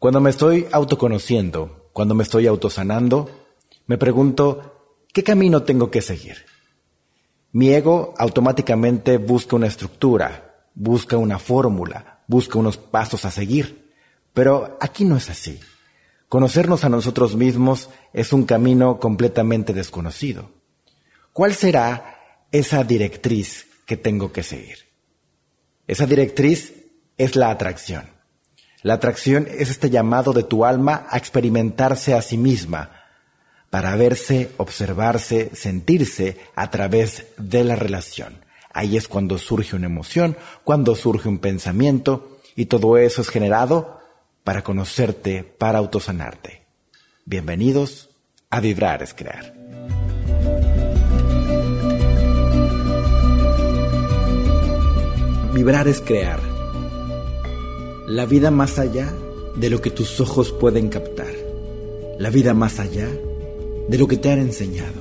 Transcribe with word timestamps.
Cuando 0.00 0.22
me 0.22 0.30
estoy 0.30 0.66
autoconociendo, 0.72 1.90
cuando 1.92 2.14
me 2.14 2.22
estoy 2.22 2.46
autosanando, 2.46 3.28
me 3.86 3.98
pregunto, 3.98 4.96
¿qué 5.12 5.22
camino 5.22 5.62
tengo 5.64 5.90
que 5.90 6.00
seguir? 6.00 6.46
Mi 7.52 7.68
ego 7.74 8.14
automáticamente 8.16 9.18
busca 9.18 9.56
una 9.56 9.66
estructura, 9.66 10.70
busca 10.74 11.18
una 11.18 11.38
fórmula, 11.38 12.24
busca 12.28 12.58
unos 12.58 12.78
pasos 12.78 13.26
a 13.26 13.30
seguir. 13.30 13.92
Pero 14.32 14.78
aquí 14.80 15.04
no 15.04 15.18
es 15.18 15.28
así. 15.28 15.60
Conocernos 16.30 16.82
a 16.84 16.88
nosotros 16.88 17.36
mismos 17.36 17.90
es 18.14 18.32
un 18.32 18.44
camino 18.44 18.98
completamente 19.00 19.74
desconocido. 19.74 20.50
¿Cuál 21.34 21.52
será 21.52 22.46
esa 22.50 22.84
directriz 22.84 23.66
que 23.84 23.98
tengo 23.98 24.32
que 24.32 24.44
seguir? 24.44 24.78
Esa 25.86 26.06
directriz 26.06 26.72
es 27.18 27.36
la 27.36 27.50
atracción. 27.50 28.19
La 28.82 28.94
atracción 28.94 29.46
es 29.50 29.68
este 29.68 29.90
llamado 29.90 30.32
de 30.32 30.42
tu 30.42 30.64
alma 30.64 31.06
a 31.10 31.18
experimentarse 31.18 32.14
a 32.14 32.22
sí 32.22 32.38
misma, 32.38 32.90
para 33.68 33.94
verse, 33.94 34.52
observarse, 34.56 35.50
sentirse 35.54 36.38
a 36.54 36.70
través 36.70 37.26
de 37.36 37.62
la 37.62 37.76
relación. 37.76 38.42
Ahí 38.72 38.96
es 38.96 39.06
cuando 39.06 39.36
surge 39.36 39.76
una 39.76 39.86
emoción, 39.86 40.36
cuando 40.64 40.94
surge 40.94 41.28
un 41.28 41.38
pensamiento, 41.38 42.38
y 42.56 42.66
todo 42.66 42.96
eso 42.96 43.20
es 43.20 43.28
generado 43.28 44.00
para 44.44 44.62
conocerte, 44.62 45.44
para 45.44 45.78
autosanarte. 45.78 46.62
Bienvenidos 47.26 48.08
a 48.48 48.60
Vibrar 48.60 49.02
es 49.02 49.12
Crear. 49.12 49.54
Vibrar 55.52 55.86
es 55.86 56.00
crear 56.00 56.49
la 58.10 58.26
vida 58.26 58.50
más 58.50 58.80
allá 58.80 59.14
de 59.54 59.70
lo 59.70 59.80
que 59.80 59.92
tus 59.92 60.20
ojos 60.20 60.50
pueden 60.50 60.88
captar, 60.88 61.32
la 62.18 62.28
vida 62.28 62.54
más 62.54 62.80
allá 62.80 63.08
de 63.86 63.98
lo 63.98 64.08
que 64.08 64.16
te 64.16 64.32
han 64.32 64.40
enseñado. 64.40 65.00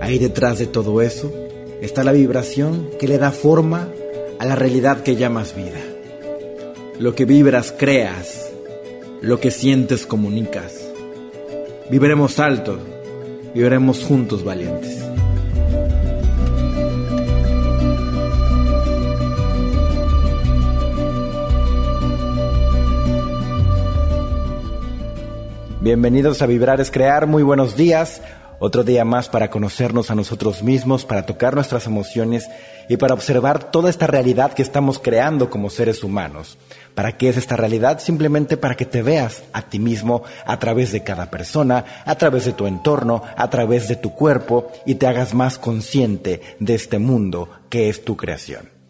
Ahí 0.00 0.20
detrás 0.20 0.60
de 0.60 0.68
todo 0.68 1.02
eso 1.02 1.32
está 1.80 2.04
la 2.04 2.12
vibración 2.12 2.88
que 3.00 3.08
le 3.08 3.18
da 3.18 3.32
forma 3.32 3.88
a 4.38 4.46
la 4.46 4.54
realidad 4.54 5.02
que 5.02 5.16
llamas 5.16 5.56
vida. 5.56 5.80
Lo 7.00 7.16
que 7.16 7.24
vibras 7.24 7.74
creas, 7.76 8.52
lo 9.20 9.40
que 9.40 9.50
sientes 9.50 10.06
comunicas. 10.06 10.88
Viviremos 11.90 12.38
alto, 12.38 12.78
viviremos 13.54 14.04
juntos 14.04 14.44
valientes. 14.44 15.01
Bienvenidos 25.92 26.40
a 26.40 26.46
Vibrar 26.46 26.80
es 26.80 26.90
Crear, 26.90 27.26
muy 27.26 27.42
buenos 27.42 27.76
días. 27.76 28.22
Otro 28.58 28.82
día 28.82 29.04
más 29.04 29.28
para 29.28 29.50
conocernos 29.50 30.10
a 30.10 30.14
nosotros 30.14 30.62
mismos, 30.62 31.04
para 31.04 31.26
tocar 31.26 31.54
nuestras 31.54 31.86
emociones 31.86 32.48
y 32.88 32.96
para 32.96 33.12
observar 33.12 33.70
toda 33.70 33.90
esta 33.90 34.06
realidad 34.06 34.54
que 34.54 34.62
estamos 34.62 34.98
creando 34.98 35.50
como 35.50 35.68
seres 35.68 36.02
humanos. 36.02 36.56
¿Para 36.94 37.18
qué 37.18 37.28
es 37.28 37.36
esta 37.36 37.56
realidad? 37.56 38.00
Simplemente 38.00 38.56
para 38.56 38.74
que 38.74 38.86
te 38.86 39.02
veas 39.02 39.42
a 39.52 39.68
ti 39.68 39.78
mismo 39.78 40.22
a 40.46 40.58
través 40.58 40.92
de 40.92 41.04
cada 41.04 41.30
persona, 41.30 41.84
a 42.06 42.14
través 42.14 42.46
de 42.46 42.54
tu 42.54 42.66
entorno, 42.66 43.22
a 43.36 43.50
través 43.50 43.86
de 43.86 43.96
tu 43.96 44.14
cuerpo 44.14 44.72
y 44.86 44.94
te 44.94 45.06
hagas 45.06 45.34
más 45.34 45.58
consciente 45.58 46.40
de 46.58 46.74
este 46.74 46.98
mundo 46.98 47.50
que 47.68 47.90
es 47.90 48.02
tu 48.02 48.16
creación. 48.16 48.81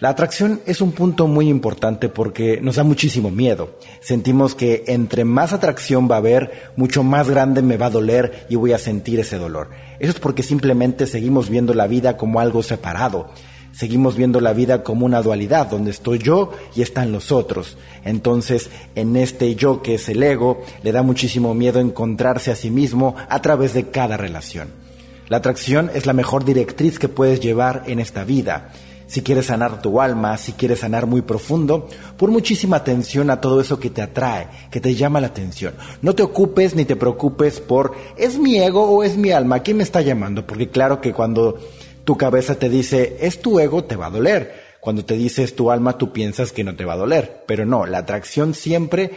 La 0.00 0.10
atracción 0.10 0.60
es 0.64 0.80
un 0.80 0.92
punto 0.92 1.26
muy 1.26 1.48
importante 1.48 2.08
porque 2.08 2.60
nos 2.62 2.76
da 2.76 2.84
muchísimo 2.84 3.32
miedo. 3.32 3.78
Sentimos 4.00 4.54
que 4.54 4.84
entre 4.86 5.24
más 5.24 5.52
atracción 5.52 6.08
va 6.08 6.14
a 6.14 6.18
haber, 6.18 6.70
mucho 6.76 7.02
más 7.02 7.28
grande 7.28 7.62
me 7.62 7.76
va 7.76 7.86
a 7.86 7.90
doler 7.90 8.46
y 8.48 8.54
voy 8.54 8.72
a 8.72 8.78
sentir 8.78 9.18
ese 9.18 9.38
dolor. 9.38 9.70
Eso 9.98 10.12
es 10.12 10.20
porque 10.20 10.44
simplemente 10.44 11.08
seguimos 11.08 11.50
viendo 11.50 11.74
la 11.74 11.88
vida 11.88 12.16
como 12.16 12.38
algo 12.38 12.62
separado. 12.62 13.28
Seguimos 13.72 14.16
viendo 14.16 14.40
la 14.40 14.52
vida 14.52 14.84
como 14.84 15.04
una 15.04 15.20
dualidad, 15.20 15.68
donde 15.68 15.90
estoy 15.90 16.20
yo 16.20 16.52
y 16.76 16.82
están 16.82 17.10
los 17.10 17.32
otros. 17.32 17.76
Entonces, 18.04 18.70
en 18.94 19.16
este 19.16 19.56
yo 19.56 19.82
que 19.82 19.96
es 19.96 20.08
el 20.08 20.22
ego, 20.22 20.62
le 20.84 20.92
da 20.92 21.02
muchísimo 21.02 21.54
miedo 21.54 21.80
encontrarse 21.80 22.52
a 22.52 22.56
sí 22.56 22.70
mismo 22.70 23.16
a 23.28 23.42
través 23.42 23.74
de 23.74 23.90
cada 23.90 24.16
relación. 24.16 24.68
La 25.28 25.38
atracción 25.38 25.90
es 25.92 26.06
la 26.06 26.12
mejor 26.12 26.44
directriz 26.44 27.00
que 27.00 27.08
puedes 27.08 27.40
llevar 27.40 27.82
en 27.86 27.98
esta 27.98 28.22
vida 28.22 28.70
si 29.08 29.22
quieres 29.22 29.46
sanar 29.46 29.82
tu 29.82 30.00
alma, 30.00 30.36
si 30.36 30.52
quieres 30.52 30.80
sanar 30.80 31.06
muy 31.06 31.22
profundo, 31.22 31.88
pon 32.16 32.30
muchísima 32.30 32.76
atención 32.76 33.30
a 33.30 33.40
todo 33.40 33.60
eso 33.60 33.80
que 33.80 33.90
te 33.90 34.02
atrae, 34.02 34.48
que 34.70 34.80
te 34.80 34.94
llama 34.94 35.20
la 35.20 35.28
atención. 35.28 35.74
No 36.02 36.14
te 36.14 36.22
ocupes 36.22 36.74
ni 36.74 36.84
te 36.84 36.94
preocupes 36.94 37.58
por 37.58 37.94
¿es 38.16 38.38
mi 38.38 38.58
ego 38.58 38.84
o 38.84 39.02
es 39.02 39.16
mi 39.16 39.32
alma? 39.32 39.60
¿Quién 39.60 39.78
me 39.78 39.82
está 39.82 40.02
llamando? 40.02 40.46
Porque 40.46 40.68
claro 40.68 41.00
que 41.00 41.14
cuando 41.14 41.58
tu 42.04 42.16
cabeza 42.16 42.54
te 42.54 42.68
dice 42.68 43.16
es 43.20 43.40
tu 43.40 43.58
ego, 43.58 43.84
te 43.84 43.96
va 43.96 44.06
a 44.06 44.10
doler. 44.10 44.68
Cuando 44.80 45.04
te 45.04 45.14
dices 45.14 45.56
tu 45.56 45.70
alma, 45.70 45.98
tú 45.98 46.12
piensas 46.12 46.52
que 46.52 46.62
no 46.62 46.76
te 46.76 46.84
va 46.84 46.92
a 46.92 46.98
doler. 46.98 47.44
Pero 47.46 47.66
no, 47.66 47.86
la 47.86 47.98
atracción 47.98 48.54
siempre 48.54 49.10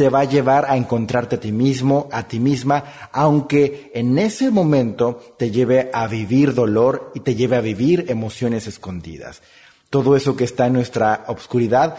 te 0.00 0.08
va 0.08 0.20
a 0.20 0.24
llevar 0.24 0.64
a 0.66 0.78
encontrarte 0.78 1.36
a 1.36 1.40
ti 1.40 1.52
mismo, 1.52 2.08
a 2.10 2.26
ti 2.26 2.40
misma, 2.40 2.84
aunque 3.12 3.90
en 3.92 4.18
ese 4.18 4.50
momento 4.50 5.20
te 5.36 5.50
lleve 5.50 5.90
a 5.92 6.06
vivir 6.06 6.54
dolor 6.54 7.12
y 7.14 7.20
te 7.20 7.34
lleve 7.34 7.56
a 7.56 7.60
vivir 7.60 8.06
emociones 8.08 8.66
escondidas. 8.66 9.42
Todo 9.90 10.16
eso 10.16 10.36
que 10.36 10.44
está 10.44 10.68
en 10.68 10.72
nuestra 10.72 11.24
obscuridad, 11.26 11.98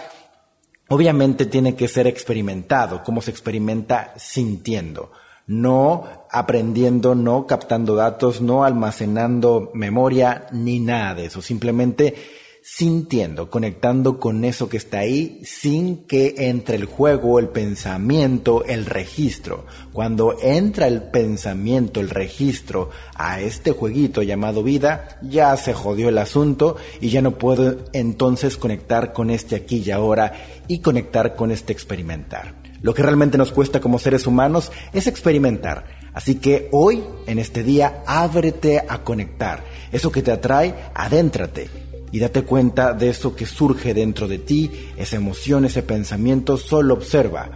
obviamente 0.87 1.45
tiene 1.45 1.75
que 1.75 1.87
ser 1.87 2.07
experimentado, 2.07 3.03
como 3.03 3.21
se 3.21 3.29
experimenta 3.29 4.15
sintiendo, 4.17 5.11
no 5.45 6.25
aprendiendo, 6.31 7.13
no 7.13 7.45
captando 7.45 7.93
datos, 7.93 8.41
no 8.41 8.63
almacenando 8.63 9.69
memoria, 9.75 10.47
ni 10.51 10.79
nada 10.79 11.13
de 11.13 11.25
eso, 11.25 11.43
simplemente 11.43 12.15
sintiendo, 12.63 13.49
conectando 13.49 14.19
con 14.19 14.45
eso 14.45 14.69
que 14.69 14.77
está 14.77 14.99
ahí 14.99 15.41
sin 15.43 16.05
que 16.05 16.35
entre 16.37 16.75
el 16.75 16.85
juego, 16.85 17.39
el 17.39 17.49
pensamiento, 17.49 18.63
el 18.65 18.85
registro. 18.85 19.65
Cuando 19.91 20.37
entra 20.41 20.87
el 20.87 21.01
pensamiento, 21.01 21.99
el 21.99 22.11
registro 22.11 22.91
a 23.15 23.41
este 23.41 23.71
jueguito 23.71 24.21
llamado 24.21 24.61
vida, 24.61 25.19
ya 25.23 25.57
se 25.57 25.73
jodió 25.73 26.09
el 26.09 26.19
asunto 26.19 26.77
y 26.99 27.09
ya 27.09 27.21
no 27.21 27.37
puedo 27.37 27.77
entonces 27.93 28.57
conectar 28.57 29.11
con 29.11 29.31
este 29.31 29.55
aquí 29.55 29.81
y 29.83 29.89
ahora 29.89 30.33
y 30.67 30.79
conectar 30.79 31.35
con 31.35 31.49
este 31.51 31.73
experimentar. 31.73 32.53
Lo 32.83 32.93
que 32.93 33.03
realmente 33.03 33.37
nos 33.37 33.51
cuesta 33.51 33.79
como 33.79 33.99
seres 33.99 34.27
humanos 34.27 34.71
es 34.93 35.07
experimentar. 35.07 35.85
Así 36.13 36.35
que 36.35 36.67
hoy, 36.71 37.03
en 37.25 37.39
este 37.39 37.63
día, 37.63 38.03
ábrete 38.05 38.83
a 38.87 39.03
conectar. 39.03 39.63
Eso 39.91 40.11
que 40.11 40.21
te 40.21 40.31
atrae, 40.31 40.75
adéntrate 40.93 41.90
y 42.11 42.19
date 42.19 42.43
cuenta 42.43 42.93
de 42.93 43.09
eso 43.09 43.35
que 43.35 43.45
surge 43.45 43.93
dentro 43.93 44.27
de 44.27 44.37
ti, 44.37 44.71
esa 44.97 45.15
emoción, 45.15 45.65
ese 45.65 45.83
pensamiento, 45.83 46.57
solo 46.57 46.93
observa. 46.93 47.49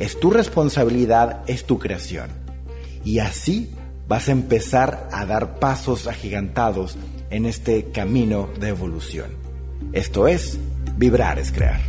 Es 0.00 0.18
tu 0.18 0.30
responsabilidad, 0.30 1.42
es 1.46 1.64
tu 1.64 1.78
creación. 1.78 2.30
Y 3.04 3.18
así 3.18 3.70
vas 4.08 4.28
a 4.28 4.32
empezar 4.32 5.08
a 5.12 5.26
dar 5.26 5.58
pasos 5.58 6.06
agigantados 6.06 6.96
en 7.30 7.46
este 7.46 7.90
camino 7.90 8.48
de 8.60 8.68
evolución. 8.68 9.30
Esto 9.92 10.28
es, 10.28 10.58
vibrar 10.96 11.38
es 11.38 11.52
crear. 11.52 11.80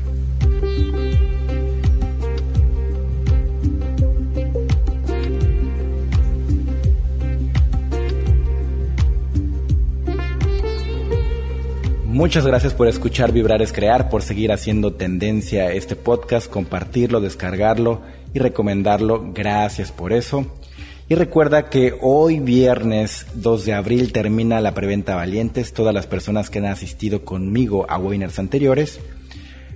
Muchas 12.17 12.47
gracias 12.47 12.73
por 12.73 12.88
escuchar 12.88 13.31
Vibrar 13.31 13.61
es 13.61 13.72
Crear, 13.72 14.09
por 14.09 14.23
seguir 14.23 14.51
haciendo 14.51 14.94
tendencia 14.94 15.72
este 15.72 15.95
podcast, 15.95 16.50
compartirlo, 16.50 17.22
descargarlo 17.22 18.01
y 18.33 18.39
recomendarlo. 18.39 19.33
Gracias 19.36 19.92
por 19.92 20.12
eso. 20.12 20.51
Y 21.07 21.13
recuerda 21.13 21.69
que 21.69 21.94
hoy 22.01 22.39
viernes 22.39 23.27
2 23.36 23.65
de 23.65 23.74
abril 23.75 24.12
termina 24.13 24.62
la 24.62 24.74
preventa 24.74 25.13
Valientes, 25.13 25.74
todas 25.74 25.94
las 25.94 26.07
personas 26.07 26.50
que 26.50 26.57
han 26.57 26.65
asistido 26.65 27.24
conmigo 27.24 27.86
a 27.88 28.00
webinars 28.00 28.39
anteriores. 28.39 29.00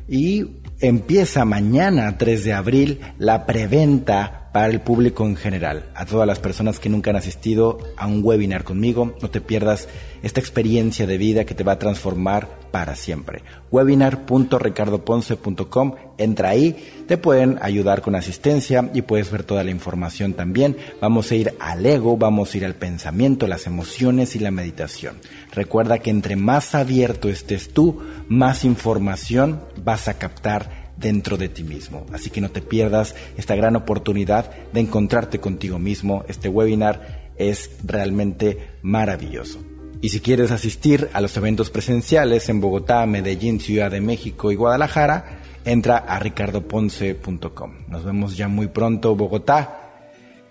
Y 0.10 0.48
empieza 0.80 1.46
mañana 1.46 2.18
3 2.18 2.44
de 2.44 2.54
abril 2.54 3.02
la 3.20 3.46
preventa 3.46 4.41
para 4.52 4.68
el 4.68 4.82
público 4.82 5.26
en 5.26 5.38
general, 5.38 5.86
a 5.96 6.06
todas 6.06 6.28
las 6.28 6.40
personas 6.40 6.80
que 6.80 6.90
nunca 6.90 7.12
han 7.12 7.16
asistido 7.16 7.78
a 7.96 8.08
un 8.08 8.22
webinar 8.24 8.64
conmigo, 8.64 9.16
no 9.22 9.30
te 9.30 9.40
pierdas 9.40 9.88
esta 10.24 10.42
experiencia 10.42 11.08
de 11.08 11.18
vida 11.18 11.46
que 11.46 11.56
te 11.56 11.64
va 11.64 11.72
a 11.74 11.80
transformar 11.80 12.60
para 12.72 12.96
siempre. 12.96 13.44
webinar.ricardoponce.com, 13.72 15.96
entra 16.18 16.50
ahí, 16.50 16.76
te 17.08 17.18
pueden 17.18 17.60
ayudar 17.62 18.02
con 18.02 18.16
asistencia 18.16 18.90
y 18.94 19.04
puedes 19.04 19.32
ver 19.32 19.44
toda 19.44 19.64
la 19.64 19.72
información 19.72 20.34
también. 20.34 20.76
Vamos 21.00 21.32
a 21.32 21.36
ir 21.36 21.54
al 21.60 21.86
ego, 21.86 22.18
vamos 22.18 22.54
a 22.54 22.58
ir 22.58 22.66
al 22.66 22.76
pensamiento, 22.76 23.48
las 23.48 23.68
emociones 23.68 24.36
y 24.36 24.40
la 24.40 24.52
meditación. 24.52 25.16
Recuerda 25.54 26.00
que 26.00 26.10
entre 26.10 26.36
más 26.36 26.76
abierto 26.76 27.30
estés 27.30 27.74
tú, 27.74 28.02
más 28.28 28.66
información 28.66 29.62
vas 29.84 30.08
a 30.08 30.16
captar 30.16 30.91
dentro 31.02 31.38
de 31.38 31.50
ti 31.50 31.64
mismo. 31.64 32.06
Así 32.14 32.30
que 32.30 32.42
no 32.42 32.52
te 32.52 32.62
pierdas 32.62 33.16
esta 33.38 33.56
gran 33.56 33.76
oportunidad 33.76 34.52
de 34.72 34.80
encontrarte 34.80 35.40
contigo 35.40 35.80
mismo. 35.80 36.24
Este 36.28 36.48
webinar 36.48 37.32
es 37.38 37.72
realmente 37.84 38.70
maravilloso. 38.82 39.60
Y 40.02 40.10
si 40.10 40.20
quieres 40.20 40.52
asistir 40.52 41.10
a 41.14 41.22
los 41.22 41.36
eventos 41.38 41.70
presenciales 41.70 42.50
en 42.50 42.60
Bogotá, 42.60 43.06
Medellín, 43.06 43.60
Ciudad 43.60 43.92
de 43.92 44.02
México 44.02 44.52
y 44.52 44.56
Guadalajara, 44.56 45.42
entra 45.64 45.98
a 45.98 46.18
ricardoponce.com. 46.20 47.72
Nos 47.88 48.04
vemos 48.04 48.36
ya 48.36 48.48
muy 48.48 48.68
pronto, 48.68 49.16
Bogotá. 49.16 49.78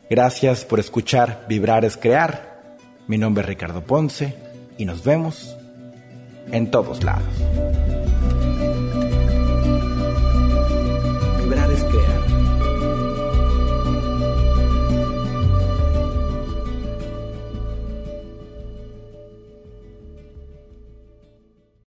Gracias 0.08 0.64
por 0.64 0.80
escuchar 0.80 1.46
Vibrar 1.48 1.84
es 1.84 1.96
Crear. 1.96 2.68
Mi 3.08 3.18
nombre 3.18 3.42
es 3.42 3.48
Ricardo 3.48 3.82
Ponce 3.82 4.36
y 4.78 4.84
nos 4.84 5.02
vemos 5.02 5.56
en 6.52 6.70
todos 6.70 7.02
lados. 7.02 7.69